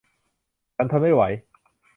[0.75, 1.21] ฉันทนไม่ไหว